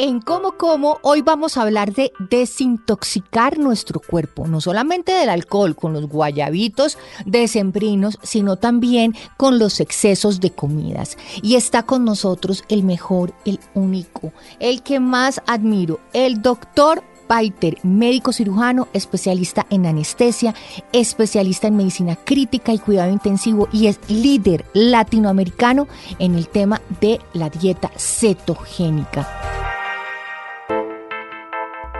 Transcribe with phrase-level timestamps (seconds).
[0.00, 5.74] En Como Como hoy vamos a hablar de desintoxicar nuestro cuerpo, no solamente del alcohol
[5.74, 11.18] con los guayabitos decembrinos, sino también con los excesos de comidas.
[11.42, 17.78] Y está con nosotros el mejor, el único, el que más admiro, el doctor Paiter,
[17.82, 20.54] médico cirujano, especialista en anestesia,
[20.92, 25.88] especialista en medicina crítica y cuidado intensivo y es líder latinoamericano
[26.20, 29.28] en el tema de la dieta cetogénica.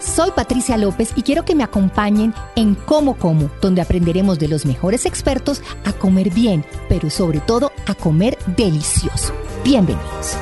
[0.00, 4.64] Soy Patricia López y quiero que me acompañen en Como Como, donde aprenderemos de los
[4.64, 9.34] mejores expertos a comer bien, pero sobre todo a comer delicioso.
[9.62, 10.36] Bienvenidos.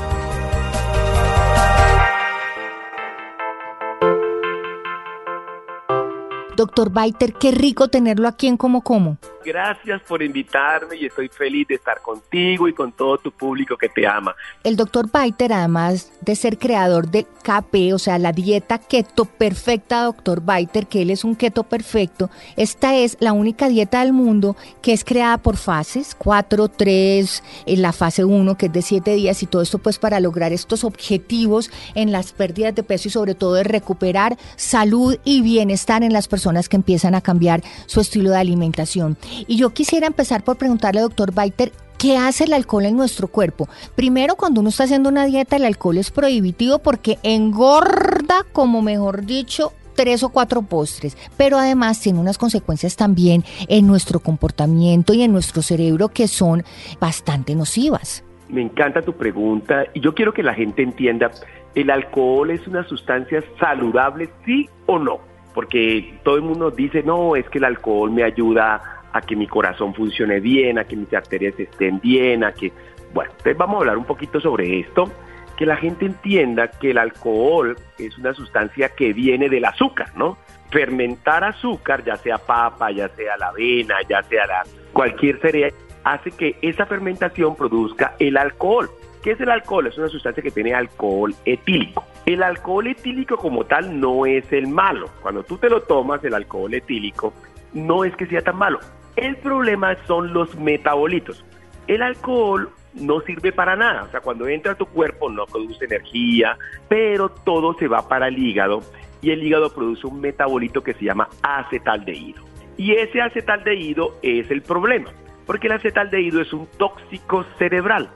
[6.56, 9.18] Doctor Baiter, qué rico tenerlo aquí en Como Como.
[9.44, 13.88] Gracias por invitarme y estoy feliz de estar contigo y con todo tu público que
[13.88, 14.34] te ama.
[14.64, 20.02] El doctor Baiter, además de ser creador de KP, o sea, la dieta keto perfecta,
[20.02, 24.56] doctor Baiter, que él es un keto perfecto, esta es la única dieta del mundo
[24.82, 29.14] que es creada por fases, 4, 3, en la fase 1, que es de 7
[29.14, 33.12] días, y todo esto pues para lograr estos objetivos en las pérdidas de peso y
[33.12, 38.00] sobre todo de recuperar salud y bienestar en las personas que empiezan a cambiar su
[38.00, 39.16] estilo de alimentación.
[39.46, 43.68] Y yo quisiera empezar por preguntarle, doctor Baiter, ¿Qué hace el alcohol en nuestro cuerpo?
[43.96, 49.26] Primero, cuando uno está haciendo una dieta, el alcohol es prohibitivo porque engorda, como mejor
[49.26, 55.22] dicho, tres o cuatro postres, pero además tiene unas consecuencias también en nuestro comportamiento y
[55.22, 56.62] en nuestro cerebro que son
[57.00, 58.24] bastante nocivas.
[58.48, 61.32] Me encanta tu pregunta y yo quiero que la gente entienda,
[61.74, 65.18] ¿el alcohol es una sustancia saludable, sí o no?
[65.52, 69.46] Porque todo el mundo dice, no, es que el alcohol me ayuda a que mi
[69.46, 72.72] corazón funcione bien, a que mis arterias estén bien, a que...
[73.12, 75.10] Bueno, entonces vamos a hablar un poquito sobre esto,
[75.56, 80.36] que la gente entienda que el alcohol es una sustancia que viene del azúcar, ¿no?
[80.70, 85.72] Fermentar azúcar, ya sea papa, ya sea la avena, ya sea la, cualquier cereal,
[86.04, 88.90] hace que esa fermentación produzca el alcohol.
[89.22, 89.86] ¿Qué es el alcohol?
[89.86, 92.04] Es una sustancia que tiene alcohol etílico.
[92.24, 95.10] El alcohol etílico como tal no es el malo.
[95.20, 97.32] Cuando tú te lo tomas, el alcohol etílico,
[97.72, 98.78] no es que sea tan malo.
[99.18, 101.44] El problema son los metabolitos.
[101.88, 105.86] El alcohol no sirve para nada, o sea, cuando entra a tu cuerpo no produce
[105.86, 106.56] energía,
[106.88, 108.80] pero todo se va para el hígado
[109.20, 112.44] y el hígado produce un metabolito que se llama acetaldehído.
[112.76, 115.10] Y ese acetaldehído es el problema,
[115.46, 118.10] porque el acetaldehído es un tóxico cerebral.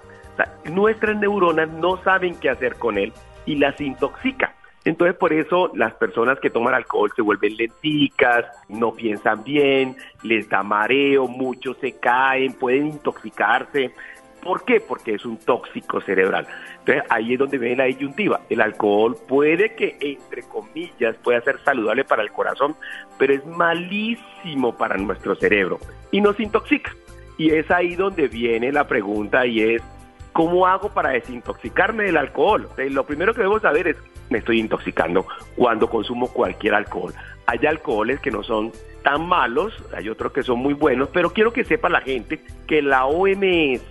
[0.67, 3.13] nuestras neuronas no saben qué hacer con él
[3.45, 4.55] y las intoxica.
[4.85, 10.49] Entonces por eso las personas que toman alcohol se vuelven lenticas, no piensan bien, les
[10.49, 13.93] da mareo, muchos se caen, pueden intoxicarse.
[14.43, 14.81] ¿Por qué?
[14.81, 16.49] Porque es un tóxico cerebral.
[16.81, 18.41] Entonces ahí es donde viene la disyuntiva.
[18.51, 22.75] El alcohol puede que, entre comillas, pueda ser saludable para el corazón,
[23.19, 25.79] pero es malísimo para nuestro cerebro
[26.11, 26.93] y nos intoxica.
[27.39, 29.83] Y es ahí donde viene la pregunta y es,
[30.33, 32.69] ¿cómo hago para desintoxicarme del alcohol?
[32.77, 33.97] lo primero que debo saber es
[34.33, 37.15] me estoy intoxicando cuando consumo cualquier alcohol.
[37.47, 38.73] Hay alcoholes que no son
[39.03, 42.83] tan malos, hay otros que son muy buenos, pero quiero que sepa la gente que
[42.83, 43.83] la OMS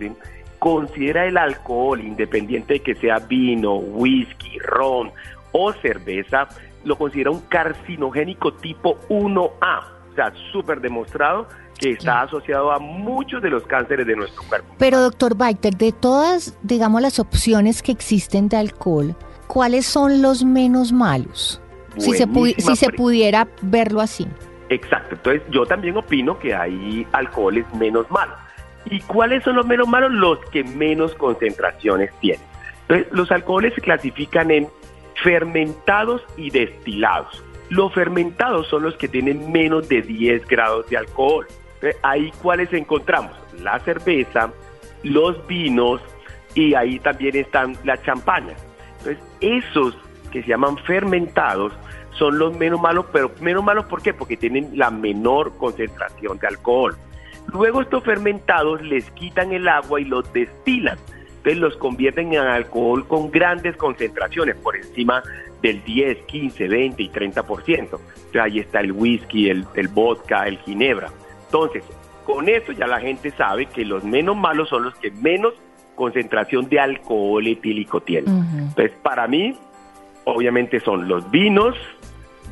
[0.60, 5.12] considera el alcohol, independiente de que sea vino, whisky, ron
[5.52, 6.48] o cerveza,
[6.84, 11.48] lo considera un carcinogénico tipo 1A, o sea, súper demostrado
[11.82, 14.76] que está asociado a muchos de los cánceres de nuestro cuerpo.
[14.78, 19.16] Pero doctor Baiter, de todas, digamos, las opciones que existen de alcohol,
[19.52, 21.62] ¿cuáles son los menos malos?
[21.98, 22.26] Si se,
[22.58, 24.26] si se pudiera verlo así.
[24.70, 28.38] Exacto, entonces yo también opino que hay alcoholes menos malos.
[28.86, 30.14] ¿Y cuáles son los menos malos?
[30.14, 32.46] Los que menos concentraciones tienen.
[32.84, 34.70] Entonces, los alcoholes se clasifican en
[35.22, 37.44] fermentados y destilados.
[37.68, 41.46] Los fermentados son los que tienen menos de 10 grados de alcohol.
[41.76, 43.34] Entonces, ahí cuáles encontramos?
[43.62, 44.50] La cerveza,
[45.04, 46.00] los vinos
[46.56, 48.71] y ahí también están las champañas.
[49.42, 49.98] Esos
[50.32, 51.74] que se llaman fermentados
[52.18, 54.14] son los menos malos, pero menos malos ¿por qué?
[54.14, 56.96] Porque tienen la menor concentración de alcohol.
[57.48, 60.98] Luego estos fermentados les quitan el agua y los destilan.
[61.38, 65.24] Entonces los convierten en alcohol con grandes concentraciones, por encima
[65.64, 67.78] del 10, 15, 20 y 30%.
[67.78, 71.10] Entonces ahí está el whisky, el, el vodka, el ginebra.
[71.46, 71.84] Entonces,
[72.26, 75.56] con eso ya la gente sabe que los menos malos son los que menos
[76.02, 78.44] concentración de alcohol etílico tienen.
[78.58, 79.56] Entonces, para mí,
[80.26, 81.76] obviamente son los vinos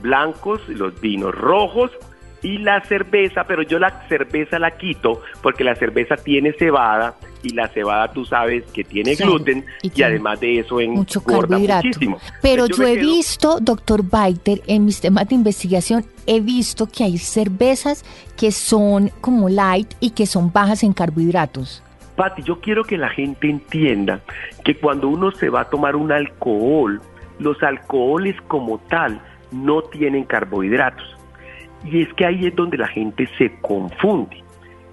[0.04, 1.90] blancos, los vinos rojos
[2.44, 7.50] y la cerveza, pero yo la cerveza la quito porque la cerveza tiene cebada y
[7.50, 11.88] la cebada tú sabes que tiene gluten y, además de eso en mucho carbohidrato.
[11.88, 12.19] Muchísimo.
[12.44, 17.18] Pero yo, he visto, doctor Baiter, en mis temas de investigación, he visto que hay
[17.18, 18.06] cervezas
[18.38, 21.81] que son como light y que son bajas en carbohidratos.
[22.19, 24.19] Pati, yo quiero que la gente entienda
[24.66, 27.00] que cuando uno se va a tomar un alcohol,
[27.39, 29.21] los alcoholes como tal
[29.54, 31.16] no tienen carbohidratos.
[31.86, 34.44] Y es que ahí es donde la gente se confunde.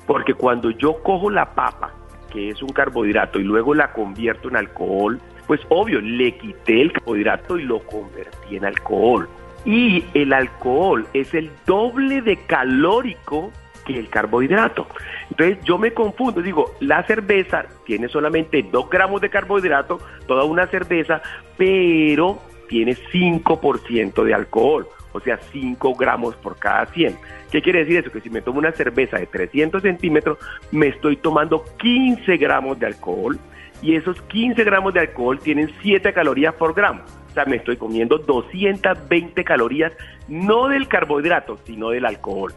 [0.06, 1.92] Porque cuando yo cojo la papa,
[2.30, 6.92] que es un carbohidrato, y luego la convierto en alcohol, pues obvio, le quité el
[6.92, 9.28] carbohidrato y lo convertí en alcohol.
[9.64, 13.50] Y el alcohol es el doble de calórico
[13.86, 14.86] que el carbohidrato.
[15.30, 20.66] Entonces yo me confundo, digo, la cerveza tiene solamente 2 gramos de carbohidrato, toda una
[20.66, 21.22] cerveza,
[21.56, 27.16] pero tiene 5% de alcohol, o sea, 5 gramos por cada 100.
[27.50, 28.10] ¿Qué quiere decir eso?
[28.10, 30.38] Que si me tomo una cerveza de 300 centímetros,
[30.72, 33.38] me estoy tomando 15 gramos de alcohol
[33.80, 37.02] y esos 15 gramos de alcohol tienen 7 calorías por gramo.
[37.30, 39.92] O sea, me estoy comiendo 220 calorías,
[40.26, 42.52] no del carbohidrato, sino del alcohol.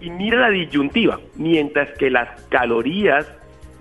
[0.00, 3.26] Y mira la disyuntiva, mientras que las calorías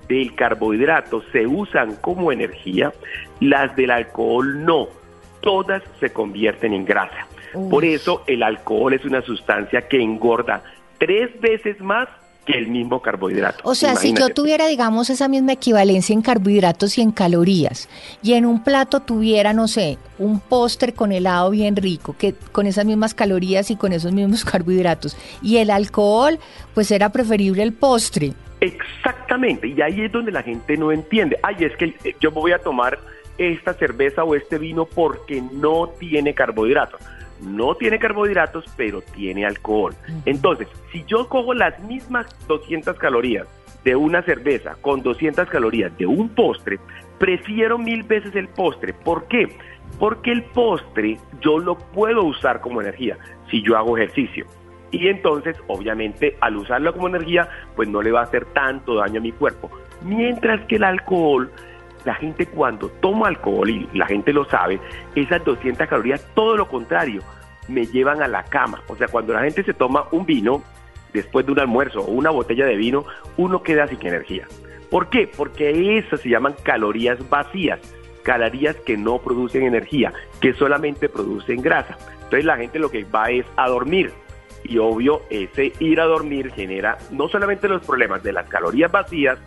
[0.07, 2.91] del carbohidrato se usan como energía,
[3.39, 4.87] las del alcohol no
[5.41, 7.27] todas se convierten en grasa.
[7.69, 10.63] Por eso el alcohol es una sustancia que engorda
[10.97, 12.07] tres veces más
[12.51, 13.59] el mismo carbohidrato.
[13.63, 17.89] O sea, si yo tuviera, digamos, esa misma equivalencia en carbohidratos y en calorías,
[18.21, 22.67] y en un plato tuviera, no sé, un postre con helado bien rico, que con
[22.67, 26.39] esas mismas calorías y con esos mismos carbohidratos, y el alcohol,
[26.73, 28.33] pues era preferible el postre.
[28.59, 31.37] Exactamente, y ahí es donde la gente no entiende.
[31.41, 32.99] Ay, es que yo voy a tomar
[33.37, 37.01] esta cerveza o este vino porque no tiene carbohidratos.
[37.41, 39.95] No tiene carbohidratos, pero tiene alcohol.
[40.25, 43.47] Entonces, si yo cojo las mismas 200 calorías
[43.83, 46.79] de una cerveza con 200 calorías de un postre,
[47.17, 48.93] prefiero mil veces el postre.
[48.93, 49.47] ¿Por qué?
[49.99, 53.17] Porque el postre yo lo puedo usar como energía
[53.49, 54.45] si yo hago ejercicio.
[54.91, 59.19] Y entonces, obviamente, al usarlo como energía, pues no le va a hacer tanto daño
[59.19, 59.71] a mi cuerpo.
[60.03, 61.49] Mientras que el alcohol
[62.05, 64.79] la gente cuando toma alcohol, y la gente lo sabe,
[65.15, 67.21] esas 200 calorías, todo lo contrario,
[67.67, 68.81] me llevan a la cama.
[68.87, 70.63] O sea, cuando la gente se toma un vino,
[71.13, 73.05] después de un almuerzo o una botella de vino,
[73.37, 74.47] uno queda sin energía.
[74.89, 75.27] ¿Por qué?
[75.27, 77.79] Porque esas se llaman calorías vacías,
[78.23, 81.97] calorías que no producen energía, que solamente producen grasa.
[82.15, 84.11] Entonces la gente lo que va es a dormir.
[84.63, 89.39] Y obvio, ese ir a dormir genera no solamente los problemas de las calorías vacías,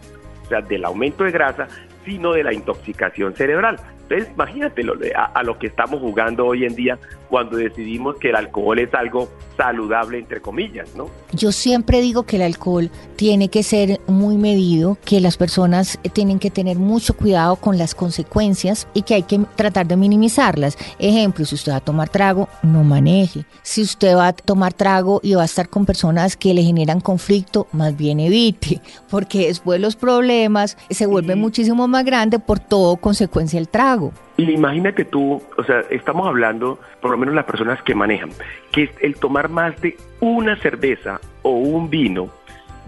[0.44, 1.68] o sea, del aumento de grasa,
[2.04, 3.78] sino de la intoxicación cerebral.
[4.08, 4.82] Entonces, imagínate
[5.16, 6.98] a, a, lo que estamos jugando hoy en día
[7.28, 11.08] cuando decidimos que el alcohol es algo saludable, entre comillas, ¿no?
[11.32, 16.38] Yo siempre digo que el alcohol tiene que ser muy medido, que las personas tienen
[16.38, 20.76] que tener mucho cuidado con las consecuencias y que hay que tratar de minimizarlas.
[20.98, 23.44] Ejemplo, si usted va a tomar trago, no maneje.
[23.62, 27.00] Si usted va a tomar trago y va a estar con personas que le generan
[27.00, 28.80] conflicto, más bien evite,
[29.10, 33.93] porque después los problemas se vuelven muchísimo más grandes por todo consecuencia del trago.
[34.36, 38.30] Y imagínate tú, o sea, estamos hablando, por lo menos las personas que manejan,
[38.72, 42.30] que el tomar más de una cerveza o un vino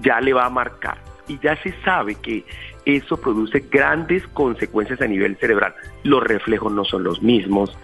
[0.00, 1.05] ya le va a marcar.
[1.28, 2.44] Y ya se sabe que
[2.84, 5.74] eso produce grandes consecuencias a nivel cerebral.
[6.04, 7.76] Los reflejos no son los mismos.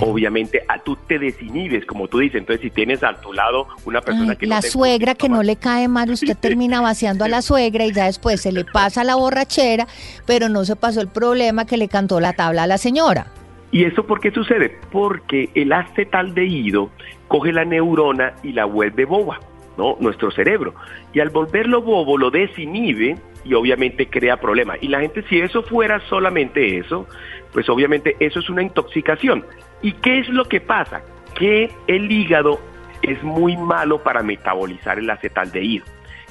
[0.00, 2.40] Obviamente, a tú te desinhibes, como tú dices.
[2.40, 4.46] Entonces, si tienes a tu lado una persona que...
[4.46, 8.04] La suegra que no le cae mal, usted termina vaciando a la suegra y ya
[8.04, 9.88] después se le pasa la borrachera,
[10.26, 13.26] pero no se pasó el problema que le cantó la tabla a la señora.
[13.72, 14.78] ¿Y eso por qué sucede?
[14.92, 16.90] Porque el acetaldehído
[17.26, 19.40] coge la neurona y la vuelve boba.
[19.76, 19.96] ¿No?
[20.00, 20.74] nuestro cerebro.
[21.12, 24.78] Y al volverlo bobo lo desinhibe y obviamente crea problemas.
[24.80, 27.06] Y la gente, si eso fuera solamente eso,
[27.52, 29.44] pues obviamente eso es una intoxicación.
[29.82, 31.02] ¿Y qué es lo que pasa?
[31.34, 32.60] Que el hígado
[33.02, 35.84] es muy malo para metabolizar el acetaldehído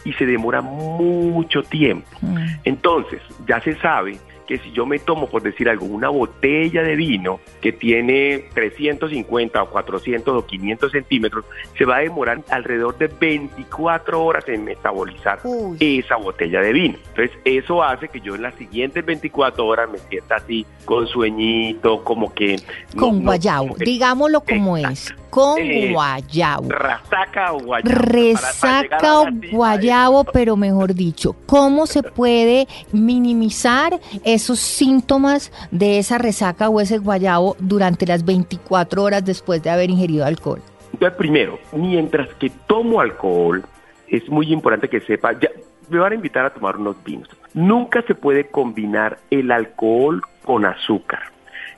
[0.06, 2.08] y se demora mucho tiempo.
[2.22, 2.46] Mm.
[2.64, 6.96] Entonces, ya se sabe que si yo me tomo, por decir algo, una botella de
[6.96, 11.46] vino que tiene 350 o 400 o 500 centímetros,
[11.78, 15.40] se va a demorar alrededor de 24 horas en metabolizar
[15.80, 16.98] esa botella de vino.
[17.10, 22.04] Entonces, eso hace que yo en las siguientes 24 horas me sienta así, con sueñito,
[22.04, 22.58] como que...
[22.98, 25.14] con guayabo, digámoslo como es.
[25.34, 25.58] Con
[25.92, 26.70] guayabo.
[26.70, 28.02] Resaca o guayabo.
[28.06, 36.70] Resaca o guayabo, pero mejor dicho, ¿cómo se puede minimizar esos síntomas de esa resaca
[36.70, 40.62] o ese guayabo durante las 24 horas después de haber ingerido alcohol?
[40.94, 43.64] Entonces, primero, mientras que tomo alcohol,
[44.08, 45.50] es muy importante que sepa, ya,
[45.90, 47.28] me van a invitar a tomar unos vinos.
[47.56, 51.33] Nunca se puede combinar el alcohol con azúcar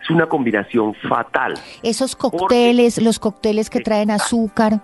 [0.06, 1.56] es una combinación fatal.
[1.82, 4.82] Esos cócteles, los cócteles que traen azúcar.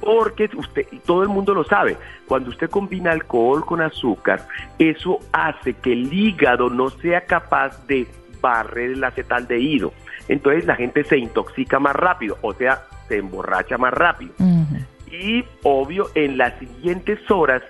[0.00, 1.96] Porque usted, todo el mundo lo sabe,
[2.28, 4.46] cuando usted combina alcohol con azúcar,
[4.78, 8.06] eso hace que el hígado no sea capaz de
[8.40, 9.92] barrer el acetaldehído.
[10.28, 14.32] Entonces la gente se intoxica más rápido, o sea, se emborracha más rápido.
[15.10, 17.62] Y obvio, en las siguientes horas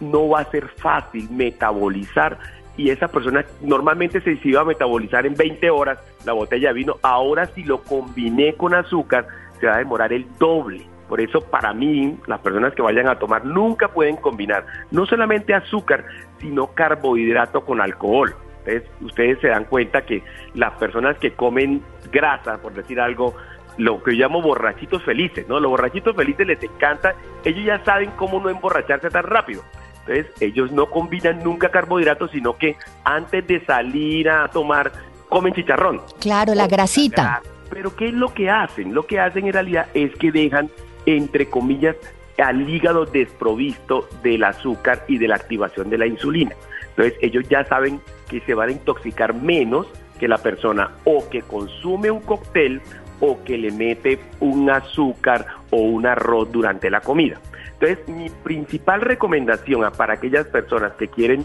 [0.00, 2.38] no va a ser fácil metabolizar
[2.76, 6.96] y esa persona normalmente se iba a metabolizar en 20 horas la botella de vino,
[7.02, 9.26] ahora si lo combiné con azúcar
[9.60, 10.86] se va a demorar el doble.
[11.08, 15.54] Por eso para mí las personas que vayan a tomar nunca pueden combinar no solamente
[15.54, 16.04] azúcar,
[16.40, 18.34] sino carbohidrato con alcohol.
[18.64, 20.22] Entonces ustedes se dan cuenta que
[20.54, 23.34] las personas que comen grasa, por decir algo,
[23.78, 25.60] lo que yo llamo borrachitos felices, ¿no?
[25.60, 27.14] Los borrachitos felices les encanta,
[27.44, 29.62] ellos ya saben cómo no emborracharse tan rápido.
[30.06, 34.92] Entonces, ellos no combinan nunca carbohidratos, sino que antes de salir a tomar,
[35.28, 36.00] comen chicharrón.
[36.20, 37.42] Claro, la grasita.
[37.70, 38.94] Pero ¿qué es lo que hacen?
[38.94, 40.70] Lo que hacen en realidad es que dejan,
[41.06, 41.96] entre comillas,
[42.38, 46.54] al hígado desprovisto del azúcar y de la activación de la insulina.
[46.90, 49.86] Entonces, ellos ya saben que se van a intoxicar menos
[50.20, 52.80] que la persona o que consume un cóctel
[53.20, 57.40] o que le mete un azúcar o un arroz durante la comida.
[57.78, 61.44] Entonces, mi principal recomendación para aquellas personas que quieren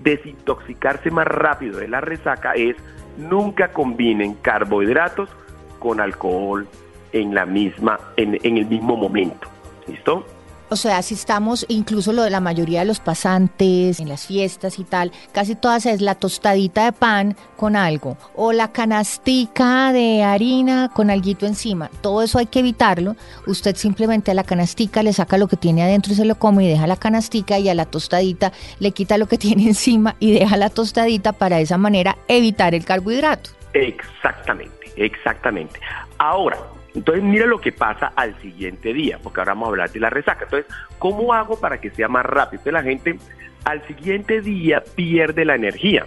[0.00, 2.76] desintoxicarse más rápido de la resaca es
[3.16, 5.30] nunca combinen carbohidratos
[5.78, 6.66] con alcohol
[7.12, 9.48] en la misma en, en el mismo momento.
[9.86, 10.24] ¿Listo?
[10.72, 14.78] O sea, si estamos, incluso lo de la mayoría de los pasantes en las fiestas
[14.78, 20.22] y tal, casi todas es la tostadita de pan con algo o la canastica de
[20.22, 21.90] harina con alguito encima.
[22.02, 23.16] Todo eso hay que evitarlo.
[23.48, 26.64] Usted simplemente a la canastica le saca lo que tiene adentro y se lo come
[26.64, 30.30] y deja la canastica y a la tostadita le quita lo que tiene encima y
[30.30, 33.50] deja la tostadita para de esa manera evitar el carbohidrato.
[33.72, 35.80] Exactamente, exactamente.
[36.18, 36.58] Ahora,
[36.94, 40.10] entonces mira lo que pasa al siguiente día, porque ahora vamos a hablar de la
[40.10, 40.44] resaca.
[40.44, 42.60] Entonces, ¿cómo hago para que sea más rápido?
[42.60, 43.18] Entonces la gente
[43.64, 46.06] al siguiente día pierde la energía.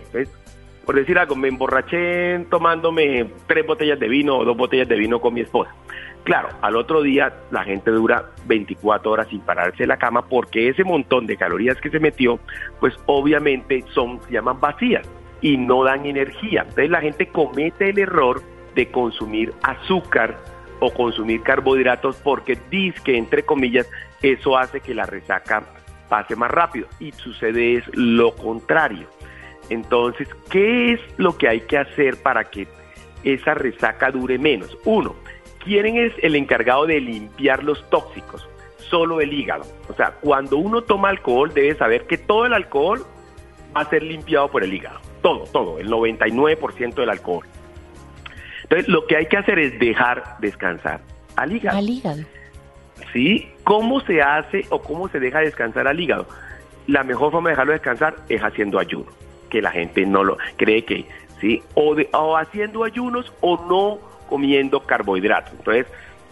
[0.85, 5.21] Por decir algo, me emborraché tomándome tres botellas de vino o dos botellas de vino
[5.21, 5.73] con mi esposa.
[6.23, 10.69] Claro, al otro día la gente dura 24 horas sin pararse de la cama porque
[10.69, 12.39] ese montón de calorías que se metió,
[12.79, 15.07] pues obviamente son, se llaman vacías
[15.41, 16.61] y no dan energía.
[16.61, 18.41] Entonces la gente comete el error
[18.75, 20.37] de consumir azúcar
[20.83, 23.89] o consumir carbohidratos porque dice que, entre comillas,
[24.21, 25.63] eso hace que la resaca
[26.09, 29.07] pase más rápido y sucede es lo contrario.
[29.69, 32.67] Entonces, ¿qué es lo que hay que hacer para que
[33.23, 34.77] esa resaca dure menos?
[34.83, 35.15] Uno,
[35.63, 38.47] ¿quién es el encargado de limpiar los tóxicos?
[38.77, 39.63] Solo el hígado.
[39.87, 43.05] O sea, cuando uno toma alcohol debe saber que todo el alcohol
[43.75, 44.99] va a ser limpiado por el hígado.
[45.21, 47.45] Todo, todo, el 99% del alcohol.
[48.73, 50.99] Entonces, lo que hay que hacer es dejar descansar
[51.35, 51.77] al hígado.
[51.77, 52.23] Al hígado.
[53.11, 53.47] ¿Sí?
[53.63, 56.25] ¿Cómo se hace o cómo se deja descansar al hígado?
[56.87, 59.11] La mejor forma de dejarlo descansar es haciendo ayuno,
[59.51, 61.05] que la gente no lo cree que,
[61.39, 61.61] ¿sí?
[61.75, 65.53] O, o haciendo ayunos o no comiendo carbohidratos.
[65.53, 65.85] Entonces,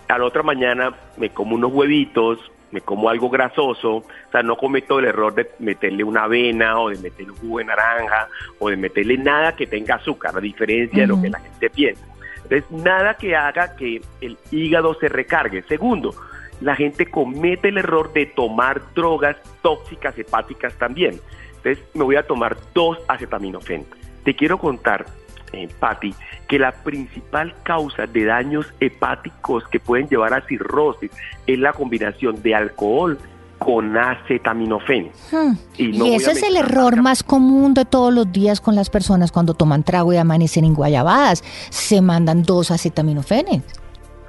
[0.08, 2.40] a la otra mañana me como unos huevitos,
[2.72, 6.90] me como algo grasoso, o sea, no cometo el error de meterle una avena o
[6.90, 11.02] de meterle un jugo de naranja o de meterle nada que tenga azúcar, a diferencia
[11.02, 12.11] de lo que la gente piensa.
[12.52, 15.64] Entonces, nada que haga que el hígado se recargue.
[15.64, 16.14] Segundo,
[16.60, 21.18] la gente comete el error de tomar drogas tóxicas hepáticas también.
[21.64, 23.86] Entonces, me voy a tomar dos acetaminofén.
[24.26, 25.06] Te quiero contar,
[25.54, 26.14] eh, Patti,
[26.50, 31.10] que la principal causa de daños hepáticos que pueden llevar a cirrosis
[31.48, 33.18] es la combinación de alcohol
[33.64, 35.12] con acetaminofén.
[35.32, 35.54] Hmm.
[35.78, 39.54] Y, ese es el error más común de todos los días con las personas cuando
[39.54, 41.44] toman trago y amanecen en guayabadas.
[41.70, 43.62] Se mandan dos acetaminofenes.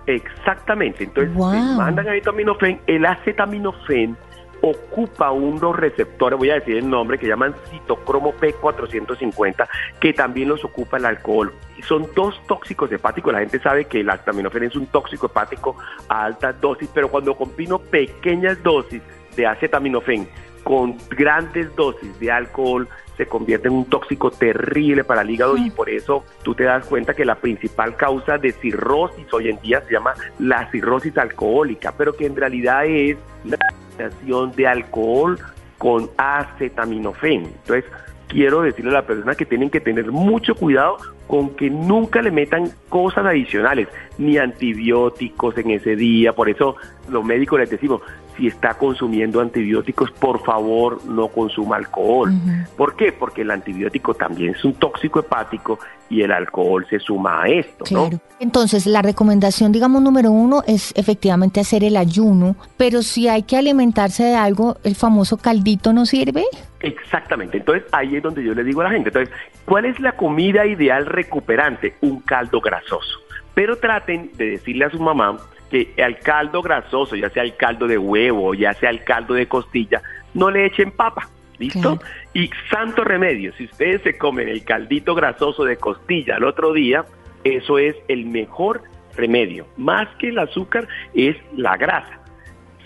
[0.06, 1.04] Exactamente.
[1.04, 2.78] Entonces, se mandan acetaminofén.
[2.86, 4.18] El acetaminofén
[4.60, 9.66] ocupa unos receptores, voy a decir el nombre, que llaman citocromo P450,
[9.98, 11.54] que también los ocupa el alcohol.
[11.88, 13.32] Son dos tóxicos hepáticos.
[13.32, 15.74] La gente sabe que el acetaminofén es un tóxico hepático
[16.10, 19.00] a alta dosis, pero cuando combino pequeñas dosis
[19.36, 20.28] de acetaminofén
[20.62, 25.70] con grandes dosis de alcohol se convierte en un tóxico terrible para el hígado y
[25.70, 29.82] por eso tú te das cuenta que la principal causa de cirrosis hoy en día
[29.82, 35.38] se llama la cirrosis alcohólica, pero que en realidad es la combinación de alcohol
[35.78, 37.44] con acetaminofén.
[37.44, 37.84] Entonces,
[38.28, 40.96] quiero decirle a la persona que tienen que tener mucho cuidado
[41.26, 46.32] con que nunca le metan cosas adicionales, ni antibióticos en ese día.
[46.32, 46.76] Por eso
[47.08, 48.02] los médicos les decimos,
[48.36, 52.32] si está consumiendo antibióticos, por favor no consuma alcohol.
[52.76, 53.12] ¿Por qué?
[53.12, 57.84] Porque el antibiótico también es un tóxico hepático y el alcohol se suma a esto.
[57.84, 58.20] Claro.
[58.38, 63.56] Entonces, la recomendación, digamos, número uno es efectivamente hacer el ayuno, pero si hay que
[63.56, 66.44] alimentarse de algo, ¿el famoso caldito no sirve?
[66.80, 69.32] Exactamente, entonces ahí es donde yo le digo a la gente, entonces,
[69.64, 71.94] ¿cuál es la comida ideal recuperante?
[72.00, 73.20] Un caldo grasoso.
[73.54, 75.38] Pero traten de decirle a su mamá
[75.72, 79.48] que al caldo grasoso, ya sea el caldo de huevo, ya sea el caldo de
[79.48, 80.02] costilla,
[80.34, 81.28] no le echen papa.
[81.58, 82.00] ¿Listo?
[82.34, 87.04] Y santo remedio, si ustedes se comen el caldito grasoso de costilla el otro día,
[87.44, 88.82] eso es el mejor
[89.16, 89.66] remedio.
[89.76, 92.20] Más que el azúcar es la grasa.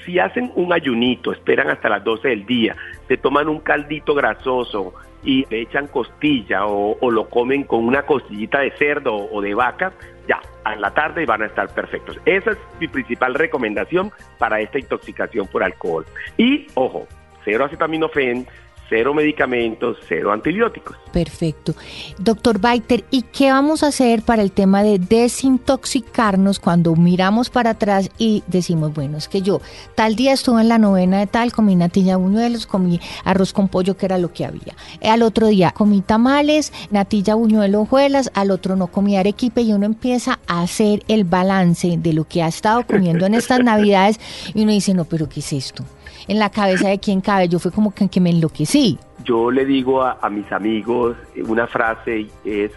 [0.05, 2.77] Si hacen un ayunito, esperan hasta las 12 del día,
[3.09, 4.95] se toman un caldito grasoso
[5.27, 9.55] y le echan costilla o, o lo comen con una costillita de cerdo o de
[9.55, 9.93] vaca,
[10.27, 12.19] ya, a la tarde van a estar perfectos.
[12.25, 16.07] Esa es mi principal recomendación para esta intoxicación por alcohol.
[16.39, 17.07] Y, ojo,
[17.45, 18.47] cero acetaminofén,
[18.89, 20.97] cero medicamentos, cero antibióticos.
[21.13, 21.75] Perfecto.
[22.19, 27.71] Doctor Baiter, ¿y qué vamos a hacer para el tema de desintoxicarnos cuando miramos para
[27.71, 29.61] atrás y decimos, bueno, es que yo
[29.95, 33.97] tal día estuve en la novena de tal, comí natilla buñuelos, comí arroz con pollo,
[33.97, 34.75] que era lo que había.
[35.03, 39.87] Al otro día comí tamales, natilla buñuelo, hojuelas, al otro no comí arequipe y uno
[39.87, 44.21] empieza a hacer el balance de lo que ha estado comiendo en estas navidades
[44.55, 45.85] y uno dice, no, pero ¿qué es esto?
[46.29, 47.49] En la cabeza de quién cabe.
[47.49, 48.99] Yo fue como que, me enloquecí.
[49.25, 51.17] Yo le digo a, mis amigos
[51.47, 52.71] una frase es,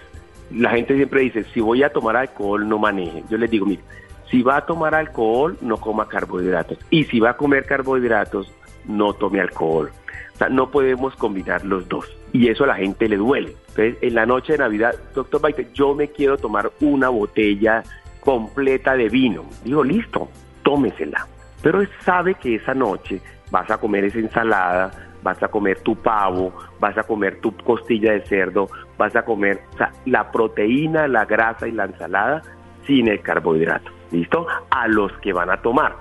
[0.51, 3.23] la gente siempre dice, si voy a tomar alcohol, no maneje.
[3.29, 3.81] Yo les digo, mire,
[4.29, 6.77] si va a tomar alcohol, no coma carbohidratos.
[6.89, 8.51] Y si va a comer carbohidratos,
[8.85, 9.91] no tome alcohol.
[10.33, 12.05] O sea, no podemos combinar los dos.
[12.31, 13.55] Y eso a la gente le duele.
[13.69, 17.83] Entonces, en la noche de Navidad, doctor Baite, yo me quiero tomar una botella
[18.19, 19.45] completa de vino.
[19.63, 20.29] Digo, listo,
[20.63, 21.27] tómesela.
[21.61, 25.95] Pero él sabe que esa noche vas a comer esa ensalada, vas a comer tu
[25.95, 29.61] pavo, vas a comer tu costilla de cerdo, vas a comer
[30.05, 32.41] la proteína, la grasa y la ensalada
[32.85, 33.91] sin el carbohidrato.
[34.11, 34.47] ¿Listo?
[34.71, 35.95] A los que van a tomar.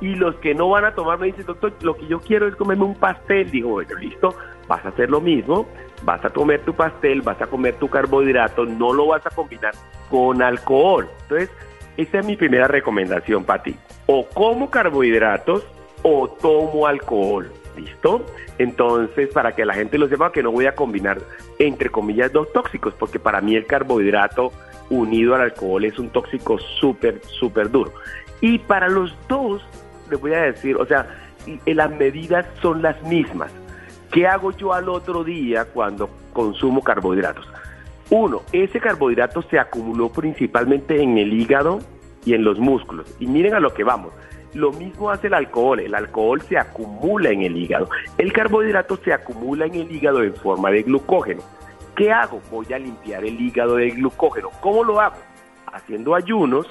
[0.00, 2.56] Y los que no van a tomar me dicen, doctor, lo que yo quiero es
[2.56, 3.50] comerme un pastel.
[3.50, 4.34] Digo, bueno, listo,
[4.68, 5.66] vas a hacer lo mismo,
[6.02, 9.72] vas a comer tu pastel, vas a comer tu carbohidrato, no lo vas a combinar
[10.10, 11.08] con alcohol.
[11.22, 11.50] Entonces,
[11.96, 13.76] esa es mi primera recomendación para ti.
[14.06, 15.64] O como carbohidratos
[16.04, 17.50] o tomo alcohol.
[17.76, 18.24] ¿Listo?
[18.58, 21.20] Entonces, para que la gente lo sepa, que no voy a combinar,
[21.58, 24.52] entre comillas, dos tóxicos, porque para mí el carbohidrato
[24.90, 27.92] unido al alcohol es un tóxico súper, súper duro.
[28.40, 29.60] Y para los dos,
[30.08, 31.08] les voy a decir, o sea,
[31.66, 33.50] las medidas son las mismas.
[34.12, 37.48] ¿Qué hago yo al otro día cuando consumo carbohidratos?
[38.10, 41.80] Uno, ese carbohidrato se acumuló principalmente en el hígado
[42.24, 43.12] y en los músculos.
[43.18, 44.12] Y miren a lo que vamos.
[44.54, 45.80] Lo mismo hace el alcohol.
[45.80, 47.88] El alcohol se acumula en el hígado.
[48.16, 51.42] El carbohidrato se acumula en el hígado en forma de glucógeno.
[51.96, 52.40] ¿Qué hago?
[52.50, 54.50] Voy a limpiar el hígado de glucógeno.
[54.60, 55.16] ¿Cómo lo hago?
[55.72, 56.66] Haciendo ayunos.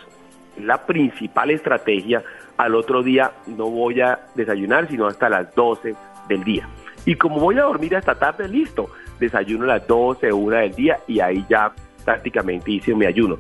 [0.58, 2.24] La principal estrategia.
[2.56, 5.96] Al otro día no voy a desayunar, sino hasta las 12
[6.30, 6.68] del día.
[7.06, 8.90] Y como voy a dormir hasta tarde, listo.
[9.20, 11.74] Desayuno a las 12, una del día y ahí ya
[12.06, 13.38] prácticamente hice mi ayuno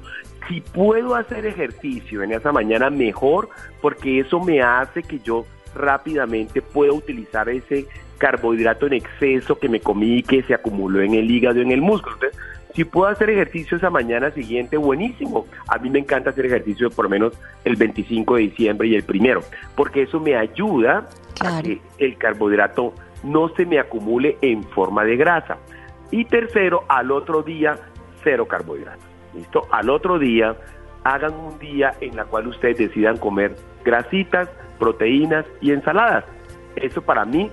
[0.47, 3.49] si puedo hacer ejercicio en esa mañana, mejor,
[3.81, 9.79] porque eso me hace que yo rápidamente pueda utilizar ese carbohidrato en exceso que me
[9.79, 12.15] comí y que se acumuló en el hígado y en el músculo.
[12.15, 12.39] Entonces,
[12.73, 15.45] si puedo hacer ejercicio esa mañana siguiente, buenísimo.
[15.67, 17.33] A mí me encanta hacer ejercicio por lo menos
[17.65, 19.41] el 25 de diciembre y el primero,
[19.75, 21.07] porque eso me ayuda
[21.41, 25.57] a que el carbohidrato no se me acumule en forma de grasa.
[26.11, 27.77] Y tercero, al otro día,
[28.23, 29.12] cero carbohidratos.
[29.33, 29.67] ¿Listo?
[29.71, 30.55] Al otro día,
[31.03, 36.25] hagan un día en la cual ustedes decidan comer grasitas, proteínas y ensaladas.
[36.75, 37.49] Eso para mí,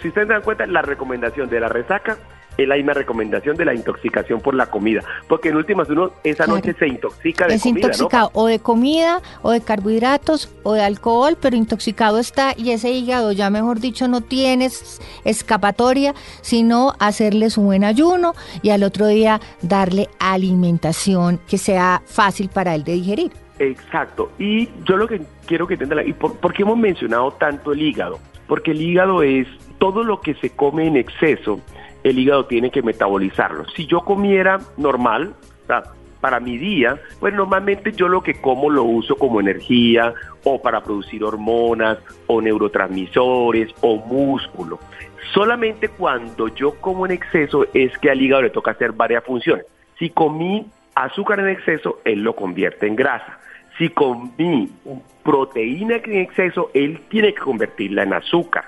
[0.00, 2.16] si ustedes dan cuenta, la recomendación de la resaca
[2.58, 6.46] es la misma recomendación de la intoxicación por la comida, porque en últimas uno esa
[6.46, 11.38] noche se intoxica de es intoxicado o de comida o de carbohidratos o de alcohol,
[11.40, 17.62] pero intoxicado está y ese hígado ya mejor dicho no tienes escapatoria, sino hacerle su
[17.62, 23.32] buen ayuno y al otro día darle alimentación que sea fácil para él de digerir.
[23.60, 27.72] Exacto, y yo lo que quiero que entiendan, ¿y por, por qué hemos mencionado tanto
[27.72, 28.18] el hígado?
[28.48, 29.46] porque el hígado es
[29.78, 31.60] todo lo que se come en exceso,
[32.04, 33.66] el hígado tiene que metabolizarlo.
[33.70, 35.34] Si yo comiera normal,
[36.20, 40.82] para mi día, pues normalmente yo lo que como lo uso como energía o para
[40.82, 44.78] producir hormonas o neurotransmisores o músculo.
[45.32, 49.66] Solamente cuando yo como en exceso es que al hígado le toca hacer varias funciones.
[49.98, 53.38] Si comí azúcar en exceso, él lo convierte en grasa.
[53.76, 54.70] Si comí
[55.22, 58.64] proteína en exceso, él tiene que convertirla en azúcar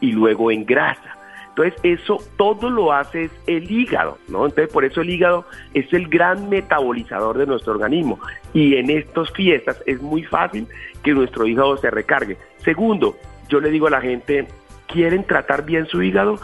[0.00, 1.18] y luego en grasa.
[1.56, 4.44] Entonces eso todo lo hace el hígado, ¿no?
[4.44, 8.18] Entonces por eso el hígado es el gran metabolizador de nuestro organismo
[8.52, 10.66] y en estas fiestas es muy fácil
[11.04, 12.38] que nuestro hígado se recargue.
[12.58, 13.16] Segundo,
[13.48, 14.48] yo le digo a la gente,
[14.88, 16.40] quieren tratar bien su hígado,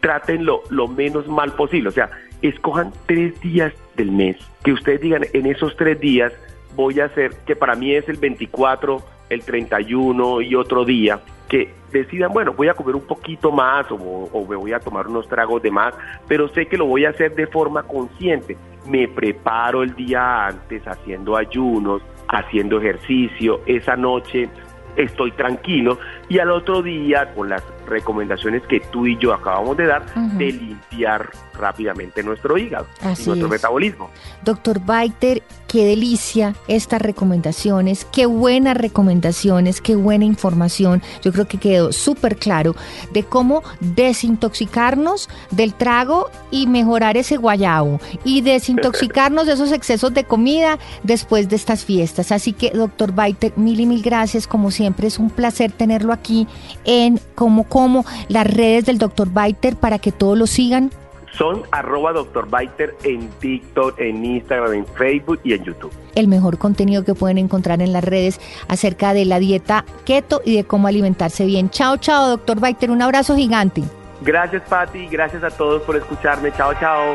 [0.00, 2.10] trátenlo lo menos mal posible, o sea,
[2.42, 6.32] escojan tres días del mes, que ustedes digan en esos tres días
[6.74, 11.72] voy a hacer, que para mí es el 24, el 31 y otro día, que
[11.92, 15.62] decidan, bueno, voy a comer un poquito más o, me voy a tomar unos tragos
[15.62, 15.94] de más,
[16.26, 18.56] pero sé que lo voy a hacer de forma consciente.
[18.86, 24.48] Me preparo el día antes haciendo ayunos, haciendo ejercicio, esa noche
[24.96, 29.86] estoy tranquilo y al otro día con las recomendaciones que tú y yo acabamos de
[29.86, 34.10] dar de limpiar rápidamente nuestro hígado y nuestro metabolismo.
[34.44, 41.02] Doctor Baiter, qué delicia estas recomendaciones, qué buenas recomendaciones, qué buena información.
[41.22, 42.74] Yo creo que quedó súper claro
[43.12, 50.24] de cómo desintoxicarnos del trago y mejorar ese guayabo y desintoxicarnos de esos excesos de
[50.24, 52.32] comida después de estas fiestas.
[52.32, 54.46] Así que, doctor Baiter, mil y mil gracias.
[54.46, 56.46] Como siempre, es un placer tenerlo aquí
[56.84, 60.90] en Como como las redes del doctor Baiter para que todos lo sigan?
[61.30, 62.12] Son arroba
[62.58, 65.92] Biter en TikTok, en Instagram, en Facebook y en YouTube.
[66.16, 70.56] El mejor contenido que pueden encontrar en las redes acerca de la dieta keto y
[70.56, 71.70] de cómo alimentarse bien.
[71.70, 72.90] Chao, chao, doctor Biter.
[72.90, 73.84] Un abrazo gigante.
[74.22, 75.06] Gracias, Patti.
[75.06, 76.50] Gracias a todos por escucharme.
[76.56, 77.14] Chao, chao.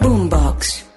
[0.00, 0.91] Boombox.